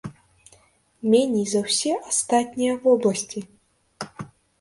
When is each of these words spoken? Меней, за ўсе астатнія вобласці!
Меней, 1.13 1.43
за 1.51 1.61
ўсе 1.65 1.93
астатнія 2.11 2.73
вобласці! 2.87 3.45